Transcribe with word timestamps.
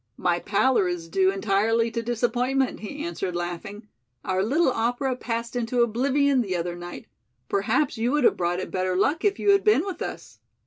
"My 0.17 0.39
pallor 0.39 0.87
is 0.87 1.07
due 1.07 1.29
entirely 1.29 1.91
to 1.91 2.01
disappointment," 2.01 2.79
he 2.79 3.03
answered 3.05 3.35
laughing, 3.35 3.87
"our 4.25 4.41
little 4.41 4.71
opera 4.71 5.15
passed 5.15 5.55
into 5.55 5.83
oblivion 5.83 6.41
the 6.41 6.55
other 6.55 6.75
night. 6.75 7.05
Perhaps 7.49 7.99
you 7.99 8.11
would 8.13 8.23
have 8.23 8.35
brought 8.35 8.59
it 8.59 8.71
better 8.71 8.95
luck 8.95 9.23
if 9.23 9.37
you 9.37 9.51
had 9.51 9.63
been 9.63 9.85
with 9.85 10.01
us." 10.01 10.39